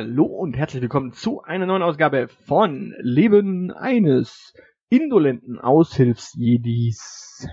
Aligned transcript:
Hallo 0.00 0.26
und 0.26 0.56
herzlich 0.56 0.80
willkommen 0.80 1.12
zu 1.12 1.42
einer 1.42 1.66
neuen 1.66 1.82
Ausgabe 1.82 2.28
von 2.28 2.94
Leben 3.00 3.72
eines 3.72 4.54
indolenten 4.88 5.58
Aushilfsjedis. 5.58 7.48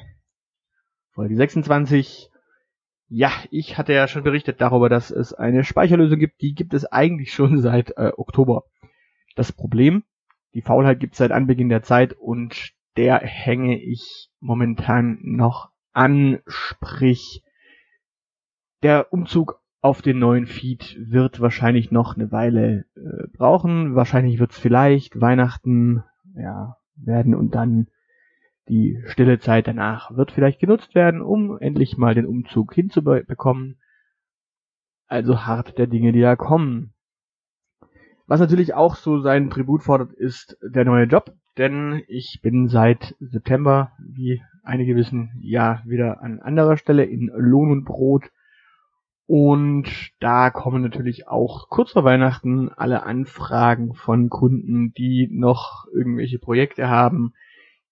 Folge 1.10 1.36
26. 1.38 2.30
Ja, 3.08 3.32
ich 3.50 3.80
hatte 3.80 3.94
ja 3.94 4.08
schon 4.08 4.22
berichtet 4.22 4.62
darüber, 4.62 4.90
dass 4.90 5.10
es 5.10 5.34
eine 5.34 5.64
Speicherlösung 5.64 6.20
gibt. 6.20 6.40
Die 6.42 6.54
gibt 6.54 6.76
es 6.76 6.86
eigentlich 6.86 7.34
schon 7.34 7.62
seit 7.64 7.98
äh, 7.98 8.12
Oktober. 8.16 8.66
Das 9.36 9.52
Problem, 9.52 10.04
die 10.54 10.62
Faulheit 10.62 11.00
gibt 11.00 11.14
es 11.14 11.18
seit 11.18 11.32
Anbeginn 11.32 11.70
der 11.70 11.82
Zeit 11.82 12.14
und 12.14 12.74
der 12.96 13.22
hänge 13.22 13.82
ich 13.82 14.30
momentan 14.40 15.18
noch 15.24 15.72
an, 15.94 16.44
sprich 16.46 17.42
der 18.84 19.12
Umzug 19.12 19.65
auf 19.86 20.02
den 20.02 20.18
neuen 20.18 20.48
Feed 20.48 20.98
wird 21.00 21.40
wahrscheinlich 21.42 21.92
noch 21.92 22.16
eine 22.16 22.32
Weile 22.32 22.86
äh, 22.96 23.28
brauchen. 23.38 23.94
Wahrscheinlich 23.94 24.40
wird 24.40 24.50
es 24.50 24.58
vielleicht 24.58 25.22
Weihnachten 25.22 26.04
ja, 26.36 26.78
werden 26.96 27.36
und 27.36 27.54
dann 27.54 27.86
die 28.68 29.00
stille 29.06 29.38
Zeit 29.38 29.68
danach 29.68 30.10
wird 30.18 30.32
vielleicht 30.32 30.60
genutzt 30.60 30.96
werden, 30.96 31.22
um 31.22 31.60
endlich 31.60 31.98
mal 31.98 32.16
den 32.16 32.26
Umzug 32.26 32.74
hinzubekommen. 32.74 33.78
Also 35.06 35.46
hart 35.46 35.78
der 35.78 35.86
Dinge, 35.86 36.14
die 36.14 36.22
da 36.22 36.36
kommen. 36.36 36.96
Was 38.26 38.40
natürlich 38.40 38.74
auch 38.74 38.96
so 38.96 39.20
seinen 39.20 39.52
Tribut 39.52 39.84
fordert, 39.84 40.14
ist 40.14 40.58
der 40.64 40.86
neue 40.86 41.06
Job, 41.06 41.32
denn 41.60 42.02
ich 42.08 42.40
bin 42.42 42.70
seit 42.70 43.16
September, 43.20 43.92
wie 44.00 44.42
einige 44.64 44.96
wissen, 44.96 45.30
ja 45.42 45.84
wieder 45.86 46.24
an 46.24 46.40
anderer 46.40 46.76
Stelle 46.76 47.06
in 47.06 47.30
Lohn 47.36 47.70
und 47.70 47.86
Brot 47.86 48.32
und 49.28 50.12
da 50.20 50.52
kommen 50.52 50.84
natürlich 50.84 51.28
auch 51.28 51.70
kurz 51.70 51.92
vor 51.92 52.04
Weihnachten 52.04 52.70
alle 52.70 53.04
Anfragen 53.04 53.96
von 53.96 54.30
Kunden, 54.30 54.94
die 54.94 55.28
noch 55.32 55.88
irgendwelche 55.92 56.38
Projekte 56.38 56.90
haben, 56.90 57.34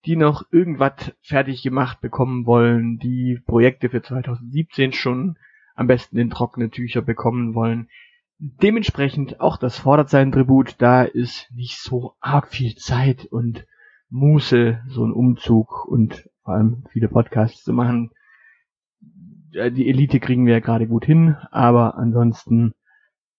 die 0.06 0.16
noch 0.16 0.44
irgendwas 0.52 1.16
fertig 1.22 1.64
gemacht 1.64 2.02
bekommen 2.02 2.46
wollen, 2.46 3.00
die 3.00 3.40
Projekte 3.46 3.90
für 3.90 4.02
2017 4.02 4.92
schon 4.92 5.38
am 5.76 5.88
besten 5.88 6.18
in 6.20 6.30
trockene 6.30 6.70
Tücher 6.70 7.02
bekommen 7.02 7.56
wollen. 7.56 7.90
Dementsprechend 8.38 9.40
auch 9.40 9.58
das 9.58 9.80
fordert 9.80 10.10
seinen 10.10 10.32
Tribut, 10.32 10.76
da 10.80 11.04
ist 11.04 11.50
nicht 11.56 11.80
so 11.80 12.14
arg 12.20 12.50
viel 12.50 12.76
Zeit 12.76 13.26
und 13.26 13.66
Muße, 14.10 14.82
so 14.88 15.04
ein 15.04 15.14
Umzug 15.14 15.86
und 15.86 16.30
vor 16.44 16.54
allem 16.54 16.84
viele 16.92 17.08
Podcasts 17.08 17.64
zu 17.64 17.74
machen, 17.74 18.12
die 19.54 19.90
Elite 19.90 20.20
kriegen 20.20 20.46
wir 20.46 20.54
ja 20.54 20.60
gerade 20.60 20.88
gut 20.88 21.06
hin, 21.06 21.38
aber 21.52 21.96
ansonsten 21.98 22.74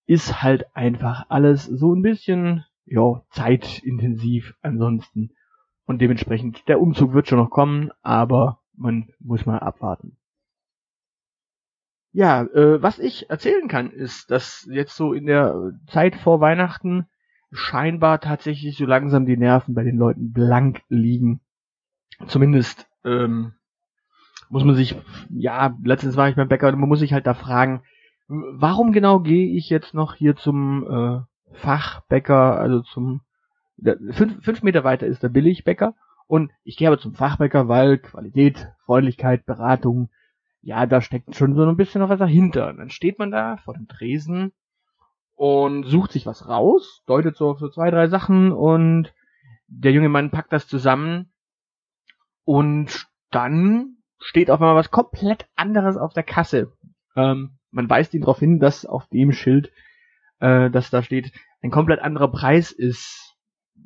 ist 0.06 0.42
halt 0.42 0.64
einfach 0.74 1.26
alles 1.28 1.64
so 1.64 1.94
ein 1.94 2.02
bisschen, 2.02 2.64
ja, 2.84 3.22
zeitintensiv 3.30 4.54
ansonsten. 4.62 5.30
Und 5.86 6.00
dementsprechend, 6.00 6.66
der 6.68 6.80
Umzug 6.80 7.12
wird 7.12 7.28
schon 7.28 7.38
noch 7.38 7.50
kommen, 7.50 7.90
aber 8.02 8.60
man 8.76 9.10
muss 9.18 9.46
mal 9.46 9.58
abwarten. 9.58 10.16
Ja, 12.12 12.42
äh, 12.42 12.80
was 12.80 12.98
ich 12.98 13.28
erzählen 13.28 13.66
kann, 13.66 13.90
ist, 13.90 14.30
dass 14.30 14.68
jetzt 14.70 14.96
so 14.96 15.12
in 15.12 15.26
der 15.26 15.72
Zeit 15.88 16.14
vor 16.14 16.40
Weihnachten 16.40 17.06
scheinbar 17.50 18.20
tatsächlich 18.20 18.76
so 18.76 18.86
langsam 18.86 19.26
die 19.26 19.36
Nerven 19.36 19.74
bei 19.74 19.82
den 19.82 19.96
Leuten 19.96 20.32
blank 20.32 20.82
liegen. 20.88 21.40
Zumindest 22.26 22.88
ähm, 23.04 23.54
muss 24.54 24.62
man 24.62 24.76
sich, 24.76 24.94
ja, 25.30 25.76
letztens 25.82 26.16
war 26.16 26.28
ich 26.28 26.36
beim 26.36 26.46
Bäcker, 26.46 26.70
man 26.76 26.88
muss 26.88 27.00
sich 27.00 27.12
halt 27.12 27.26
da 27.26 27.34
fragen, 27.34 27.82
warum 28.28 28.92
genau 28.92 29.18
gehe 29.18 29.48
ich 29.48 29.68
jetzt 29.68 29.94
noch 29.94 30.14
hier 30.14 30.36
zum 30.36 30.86
äh, 30.88 31.56
Fachbäcker, 31.56 32.56
also 32.56 32.80
zum 32.82 33.22
der, 33.76 33.98
fünf, 34.12 34.44
fünf 34.44 34.62
Meter 34.62 34.84
weiter 34.84 35.08
ist 35.08 35.24
der 35.24 35.28
Billigbäcker 35.28 35.96
und 36.28 36.52
ich 36.62 36.76
gehe 36.76 36.86
aber 36.86 37.00
zum 37.00 37.14
Fachbäcker, 37.14 37.66
weil 37.66 37.98
Qualität, 37.98 38.68
Freundlichkeit, 38.86 39.44
Beratung, 39.44 40.08
ja, 40.62 40.86
da 40.86 41.00
steckt 41.00 41.34
schon 41.34 41.56
so 41.56 41.64
ein 41.64 41.76
bisschen 41.76 42.00
noch 42.00 42.08
was 42.08 42.20
dahinter. 42.20 42.68
Und 42.68 42.76
dann 42.76 42.90
steht 42.90 43.18
man 43.18 43.32
da 43.32 43.56
vor 43.56 43.74
dem 43.74 43.88
Tresen 43.88 44.52
und 45.34 45.82
sucht 45.82 46.12
sich 46.12 46.26
was 46.26 46.48
raus, 46.48 47.02
deutet 47.06 47.34
so 47.34 47.50
auf 47.50 47.58
so 47.58 47.68
zwei, 47.70 47.90
drei 47.90 48.06
Sachen 48.06 48.52
und 48.52 49.12
der 49.66 49.90
junge 49.90 50.10
Mann 50.10 50.30
packt 50.30 50.52
das 50.52 50.68
zusammen 50.68 51.32
und 52.44 53.08
dann 53.32 53.96
steht 54.18 54.50
auf 54.50 54.60
einmal 54.60 54.76
was 54.76 54.90
komplett 54.90 55.46
anderes 55.56 55.96
auf 55.96 56.12
der 56.12 56.22
Kasse. 56.22 56.72
Ähm, 57.16 57.58
man 57.70 57.90
weist 57.90 58.14
ihn 58.14 58.20
darauf 58.20 58.38
hin, 58.38 58.60
dass 58.60 58.86
auf 58.86 59.06
dem 59.08 59.32
Schild, 59.32 59.72
äh, 60.40 60.70
dass 60.70 60.90
da 60.90 61.02
steht, 61.02 61.32
ein 61.62 61.70
komplett 61.70 62.00
anderer 62.00 62.28
Preis 62.28 62.72
ist. 62.72 63.36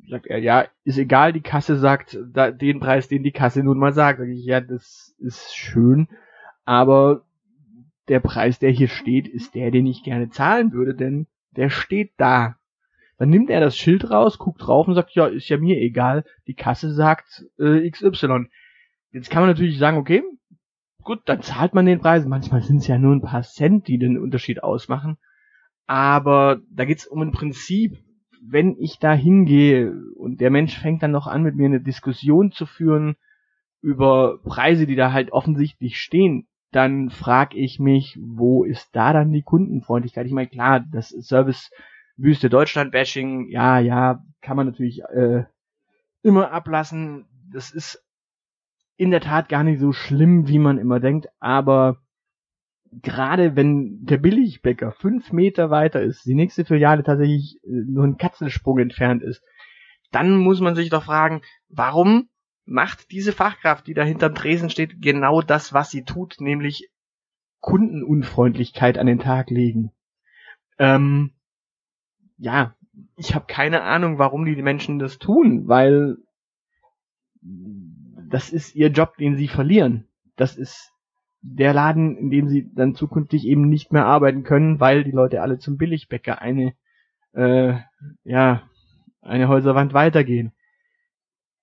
Sagt 0.07 0.27
er, 0.27 0.39
ja, 0.39 0.65
ist 0.83 0.97
egal, 0.97 1.33
die 1.33 1.41
Kasse 1.41 1.77
sagt 1.77 2.17
da, 2.31 2.51
den 2.51 2.79
Preis, 2.79 3.07
den 3.07 3.23
die 3.23 3.31
Kasse 3.31 3.63
nun 3.63 3.79
mal 3.79 3.93
sagt. 3.93 4.19
Sag 4.19 4.27
ich, 4.27 4.45
ja, 4.45 4.61
das 4.61 5.15
ist 5.19 5.55
schön, 5.55 6.07
aber 6.65 7.25
der 8.07 8.19
Preis, 8.19 8.59
der 8.59 8.71
hier 8.71 8.87
steht, 8.87 9.27
ist 9.27 9.55
der, 9.55 9.71
den 9.71 9.85
ich 9.85 10.03
gerne 10.03 10.29
zahlen 10.29 10.71
würde, 10.71 10.95
denn 10.95 11.27
der 11.51 11.69
steht 11.69 12.11
da. 12.17 12.55
Dann 13.17 13.29
nimmt 13.29 13.49
er 13.49 13.59
das 13.59 13.77
Schild 13.77 14.09
raus, 14.09 14.37
guckt 14.37 14.65
drauf 14.65 14.87
und 14.87 14.95
sagt, 14.95 15.11
ja, 15.11 15.27
ist 15.27 15.49
ja 15.49 15.57
mir 15.57 15.77
egal, 15.77 16.23
die 16.47 16.55
Kasse 16.55 16.93
sagt 16.93 17.45
äh, 17.59 17.89
XY. 17.89 18.47
Jetzt 19.11 19.29
kann 19.29 19.41
man 19.41 19.49
natürlich 19.49 19.77
sagen, 19.77 19.97
okay, 19.97 20.23
gut, 21.03 21.21
dann 21.25 21.41
zahlt 21.41 21.73
man 21.73 21.85
den 21.85 21.99
Preis. 21.99 22.25
Manchmal 22.25 22.61
sind 22.61 22.77
es 22.77 22.87
ja 22.87 22.97
nur 22.97 23.15
ein 23.15 23.21
paar 23.21 23.43
Cent, 23.43 23.87
die 23.87 23.97
den 23.97 24.17
Unterschied 24.17 24.63
ausmachen. 24.63 25.17
Aber 25.87 26.61
da 26.69 26.85
geht's 26.85 27.07
um 27.07 27.21
ein 27.21 27.31
Prinzip. 27.31 27.97
Wenn 28.41 28.77
ich 28.77 28.99
da 28.99 29.13
hingehe 29.13 29.93
und 30.15 30.39
der 30.39 30.49
Mensch 30.49 30.77
fängt 30.77 31.03
dann 31.03 31.11
noch 31.11 31.27
an, 31.27 31.43
mit 31.43 31.55
mir 31.55 31.65
eine 31.65 31.81
Diskussion 31.81 32.51
zu 32.51 32.65
führen 32.65 33.15
über 33.81 34.39
Preise, 34.43 34.85
die 34.85 34.95
da 34.95 35.11
halt 35.11 35.31
offensichtlich 35.31 35.99
stehen, 35.99 36.47
dann 36.71 37.09
frage 37.09 37.57
ich 37.57 37.79
mich, 37.79 38.17
wo 38.21 38.63
ist 38.63 38.89
da 38.93 39.11
dann 39.11 39.31
die 39.31 39.41
Kundenfreundlichkeit? 39.41 40.25
Ich 40.27 40.31
meine, 40.31 40.47
klar, 40.47 40.79
das 40.79 41.09
Service 41.09 41.71
Wüste 42.15 42.49
Deutschland 42.49 42.91
Bashing, 42.91 43.49
ja, 43.49 43.79
ja, 43.79 44.23
kann 44.41 44.57
man 44.57 44.67
natürlich 44.67 45.01
äh, 45.03 45.45
immer 46.21 46.51
ablassen. 46.51 47.25
Das 47.51 47.71
ist 47.71 48.03
in 48.99 49.11
der 49.11 49.21
Tat 49.21 49.47
gar 49.47 49.63
nicht 49.63 49.79
so 49.79 49.93
schlimm, 49.93 50.49
wie 50.49 50.59
man 50.59 50.77
immer 50.77 50.99
denkt, 50.99 51.29
aber 51.39 52.01
gerade 52.91 53.55
wenn 53.55 54.05
der 54.05 54.17
Billigbäcker 54.17 54.91
fünf 54.91 55.31
Meter 55.31 55.69
weiter 55.69 56.01
ist, 56.01 56.25
die 56.25 56.35
nächste 56.35 56.65
Filiale 56.65 57.01
tatsächlich 57.01 57.61
äh, 57.63 57.69
nur 57.69 58.03
ein 58.03 58.17
Katzensprung 58.17 58.77
entfernt 58.77 59.23
ist, 59.23 59.41
dann 60.11 60.35
muss 60.35 60.59
man 60.59 60.75
sich 60.75 60.89
doch 60.89 61.05
fragen, 61.05 61.41
warum 61.69 62.27
macht 62.65 63.09
diese 63.11 63.31
Fachkraft, 63.31 63.87
die 63.87 63.93
da 63.93 64.03
hinterm 64.03 64.35
Tresen 64.35 64.69
steht, 64.69 65.01
genau 65.01 65.41
das, 65.41 65.71
was 65.71 65.89
sie 65.91 66.03
tut, 66.03 66.35
nämlich 66.41 66.89
Kundenunfreundlichkeit 67.61 68.97
an 68.97 69.07
den 69.07 69.19
Tag 69.19 69.49
legen. 69.49 69.93
Ähm, 70.77 71.31
ja, 72.37 72.75
ich 73.15 73.33
habe 73.33 73.45
keine 73.47 73.83
Ahnung, 73.83 74.17
warum 74.17 74.43
die 74.43 74.61
Menschen 74.61 74.99
das 74.99 75.19
tun, 75.19 75.69
weil 75.69 76.17
das 78.29 78.49
ist 78.49 78.75
ihr 78.75 78.89
Job, 78.89 79.17
den 79.17 79.37
sie 79.37 79.47
verlieren. 79.47 80.07
Das 80.35 80.55
ist 80.55 80.93
der 81.41 81.73
Laden, 81.73 82.17
in 82.17 82.29
dem 82.29 82.49
sie 82.49 82.69
dann 82.73 82.95
zukünftig 82.95 83.45
eben 83.45 83.69
nicht 83.69 83.91
mehr 83.91 84.05
arbeiten 84.05 84.43
können, 84.43 84.79
weil 84.79 85.03
die 85.03 85.11
Leute 85.11 85.41
alle 85.41 85.57
zum 85.57 85.77
Billigbäcker 85.77 86.41
eine, 86.41 86.73
äh, 87.33 87.75
ja, 88.23 88.63
eine 89.21 89.47
Häuserwand 89.47 89.93
weitergehen. 89.93 90.51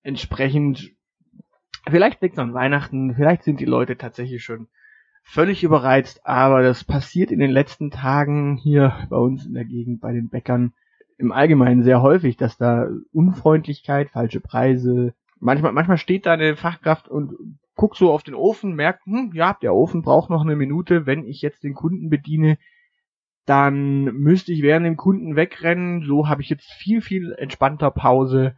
Entsprechend, 0.03 0.91
vielleicht 1.87 2.21
liegt 2.21 2.33
es 2.33 2.39
an 2.39 2.53
Weihnachten, 2.53 3.15
vielleicht 3.15 3.43
sind 3.43 3.59
die 3.59 3.65
Leute 3.65 3.97
tatsächlich 3.97 4.43
schon 4.43 4.67
völlig 5.23 5.63
überreizt, 5.63 6.25
aber 6.25 6.63
das 6.63 6.83
passiert 6.83 7.31
in 7.31 7.39
den 7.39 7.51
letzten 7.51 7.91
Tagen 7.91 8.57
hier 8.57 9.07
bei 9.09 9.17
uns 9.17 9.45
in 9.45 9.53
der 9.53 9.65
Gegend 9.65 9.99
bei 9.99 10.13
den 10.13 10.29
Bäckern 10.29 10.73
im 11.17 11.31
Allgemeinen 11.31 11.83
sehr 11.83 12.01
häufig, 12.01 12.37
dass 12.37 12.57
da 12.57 12.87
Unfreundlichkeit, 13.11 14.09
falsche 14.11 14.39
Preise, 14.39 15.13
manchmal, 15.39 15.71
manchmal 15.71 15.97
steht 15.97 16.25
da 16.25 16.33
eine 16.33 16.55
Fachkraft 16.55 17.07
und 17.07 17.33
guckt 17.75 17.97
so 17.97 18.11
auf 18.11 18.23
den 18.23 18.35
Ofen, 18.35 18.75
merkt, 18.75 19.05
hm, 19.05 19.31
ja, 19.33 19.57
der 19.61 19.73
Ofen 19.73 20.01
braucht 20.01 20.29
noch 20.29 20.41
eine 20.41 20.55
Minute, 20.55 21.05
wenn 21.05 21.25
ich 21.25 21.41
jetzt 21.41 21.63
den 21.63 21.73
Kunden 21.73 22.09
bediene, 22.09 22.57
dann 23.45 24.03
müsste 24.03 24.51
ich 24.51 24.61
während 24.61 24.85
dem 24.85 24.97
Kunden 24.97 25.35
wegrennen, 25.35 26.03
so 26.03 26.27
habe 26.27 26.41
ich 26.41 26.49
jetzt 26.49 26.69
viel, 26.73 27.01
viel 27.01 27.31
entspannter 27.33 27.91
Pause. 27.91 28.57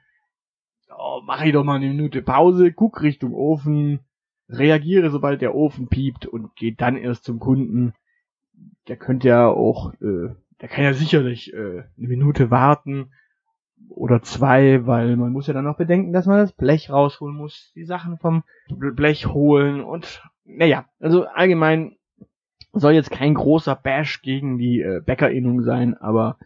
Oh, 0.97 1.21
mache 1.23 1.45
ich 1.45 1.53
doch 1.53 1.63
mal 1.63 1.75
eine 1.75 1.89
Minute 1.89 2.21
Pause, 2.21 2.71
guck 2.71 3.03
Richtung 3.03 3.33
Ofen, 3.33 3.99
reagiere, 4.47 5.11
sobald 5.11 5.41
der 5.41 5.53
Ofen 5.53 5.89
piept 5.89 6.25
und 6.25 6.55
geht 6.55 6.81
dann 6.81 6.97
erst 6.97 7.25
zum 7.25 7.39
Kunden. 7.39 7.93
Der 8.87 8.97
könnte 8.97 9.27
ja 9.27 9.47
auch, 9.47 9.93
äh, 10.01 10.33
der 10.61 10.69
kann 10.69 10.83
ja 10.83 10.93
sicherlich 10.93 11.53
äh, 11.53 11.83
eine 11.97 12.07
Minute 12.07 12.49
warten 12.49 13.11
oder 13.89 14.21
zwei, 14.21 14.85
weil 14.85 15.15
man 15.15 15.31
muss 15.31 15.47
ja 15.47 15.53
dann 15.53 15.65
noch 15.65 15.77
bedenken, 15.77 16.13
dass 16.13 16.25
man 16.25 16.37
das 16.37 16.53
Blech 16.53 16.89
rausholen 16.89 17.35
muss, 17.35 17.71
die 17.75 17.85
Sachen 17.85 18.17
vom 18.17 18.43
Blech 18.69 19.27
holen 19.27 19.81
und 19.81 20.23
naja, 20.45 20.85
also 20.99 21.25
allgemein 21.25 21.97
soll 22.73 22.93
jetzt 22.93 23.11
kein 23.11 23.33
großer 23.33 23.75
Bash 23.75 24.21
gegen 24.21 24.57
die 24.57 24.81
äh, 24.81 25.01
Bäckerinnung 25.03 25.63
sein, 25.63 25.95
aber 25.97 26.37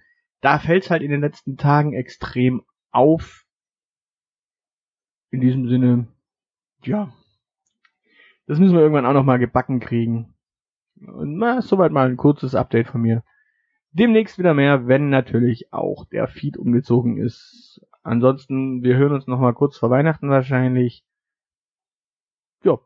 da 0.42 0.60
fällt's 0.60 0.90
halt 0.90 1.02
in 1.02 1.12
den 1.12 1.22
letzten 1.22 1.58
Tagen 1.58 1.94
extrem 1.94 2.64
auf. 2.92 3.46
In 5.32 5.42
diesem 5.42 5.68
Sinne, 5.68 6.08
ja, 6.84 7.12
das 8.46 8.60
müssen 8.60 8.76
wir 8.76 8.82
irgendwann 8.82 9.06
auch 9.06 9.14
noch 9.14 9.24
mal 9.24 9.40
gebacken 9.40 9.80
kriegen. 9.80 10.34
Und 10.96 11.38
na, 11.38 11.62
soweit 11.62 11.92
mal 11.92 12.10
ein 12.10 12.18
kurzes 12.18 12.56
Update 12.56 12.88
von 12.88 13.02
mir. 13.02 13.24
Demnächst 13.94 14.40
wieder 14.40 14.56
mehr, 14.56 14.88
wenn 14.88 15.10
natürlich 15.10 15.72
auch 15.72 16.06
der 16.06 16.28
Feed 16.28 16.58
umgezogen 16.58 17.18
ist. 17.18 17.80
Ansonsten, 18.02 18.82
wir 18.84 18.98
hören 18.98 19.14
uns 19.14 19.28
noch 19.28 19.40
mal 19.40 19.54
kurz 19.54 19.78
vor 19.78 19.92
Weihnachten 19.92 20.30
wahrscheinlich. 20.30 21.06
Ja, 22.64 22.80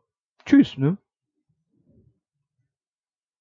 tschüss, 0.44 0.76
ne? 0.76 0.98